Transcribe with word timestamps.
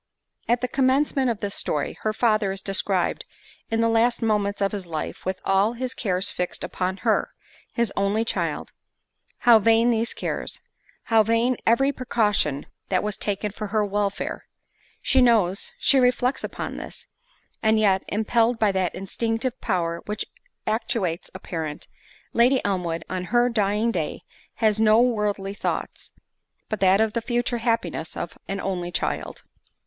At 0.47 0.61
the 0.61 0.67
commencement 0.67 1.29
of 1.29 1.41
this 1.41 1.53
story, 1.53 1.95
her 2.01 2.11
father 2.11 2.51
is 2.51 2.63
described 2.63 3.23
in 3.69 3.81
the 3.81 3.87
last 3.87 4.23
moments 4.23 4.59
of 4.59 4.71
his 4.71 4.87
life, 4.87 5.25
with 5.27 5.39
all 5.45 5.73
his 5.73 5.93
cares 5.93 6.31
fixed 6.31 6.63
upon 6.63 6.97
her, 7.05 7.29
his 7.71 7.93
only 7.95 8.25
child—how 8.25 9.59
vain 9.59 9.91
these 9.91 10.15
cares! 10.15 10.59
how 11.03 11.21
vain 11.21 11.55
every 11.67 11.91
precaution 11.91 12.65
that 12.89 13.03
was 13.03 13.15
taken 13.15 13.51
for 13.51 13.67
her 13.67 13.85
welfare! 13.85 14.47
She 15.03 15.21
knows, 15.21 15.71
she 15.77 15.99
reflects 15.99 16.43
upon 16.43 16.77
this; 16.77 17.05
and 17.61 17.77
yet, 17.77 18.01
impelled 18.07 18.57
by 18.57 18.71
that 18.71 18.95
instinctive 18.95 19.61
power 19.61 20.01
which 20.07 20.25
actuates 20.65 21.29
a 21.35 21.39
parent, 21.39 21.87
Lady 22.33 22.59
Elmwood 22.65 23.05
on 23.07 23.25
her 23.25 23.49
dying 23.49 23.91
day 23.91 24.21
has 24.55 24.79
no 24.79 24.99
worldly 24.99 25.53
thoughts, 25.53 26.11
but 26.69 26.79
that 26.79 26.99
of 26.99 27.13
the 27.13 27.21
future 27.21 27.59
happiness 27.59 28.17
of 28.17 28.35
an 28.47 28.59
only 28.59 28.91
child. 28.91 29.43